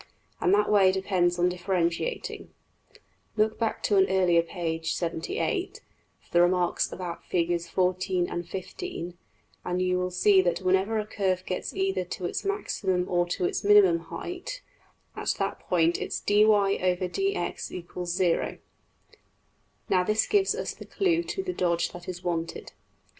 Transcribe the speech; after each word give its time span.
And 0.39 0.51
that 0.55 0.71
way 0.71 0.91
depends 0.91 1.37
on 1.37 1.47
differentiating. 1.47 2.49
Look 3.37 3.59
back 3.59 3.83
to 3.83 3.97
an 3.97 4.07
earlier 4.09 4.41
page~(\pageref{curve}) 4.41 5.79
for 6.19 6.31
the 6.31 6.41
remarks 6.41 6.91
about 6.91 7.23
\Figs{and}, 7.23 9.13
and 9.63 9.79
you 9.83 9.99
will 9.99 10.09
see 10.09 10.41
that 10.41 10.61
whenever 10.61 10.97
a 10.97 11.05
curve 11.05 11.45
gets 11.45 11.75
either 11.75 12.03
to 12.03 12.25
its 12.25 12.43
maximum 12.43 13.07
or 13.07 13.27
to 13.27 13.45
its 13.45 13.63
minimum 13.63 13.99
height, 13.99 14.63
at 15.15 15.35
that 15.37 15.59
point 15.59 15.99
its 16.01 16.19
$\dfrac{dy}{dx} 16.19 17.85
= 17.85 17.85
0$. 17.85 18.59
Now 19.87 20.03
this 20.03 20.25
gives 20.25 20.55
us 20.55 20.73
the 20.73 20.85
clue 20.87 21.21
to 21.25 21.43
the 21.43 21.53
dodge 21.53 21.91
that 21.91 22.09
is 22.09 22.23
wanted. 22.23 22.73